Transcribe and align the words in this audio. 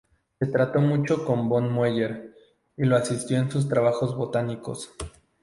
Se 0.39 0.47
trató 0.47 0.81
mucho 0.81 1.25
con 1.27 1.47
von 1.47 1.71
Mueller 1.71 2.33
y 2.75 2.85
lo 2.85 2.95
asistió 2.95 3.37
en 3.37 3.51
sus 3.51 3.69
trabajos 3.69 4.15
botánicos. 4.15 4.91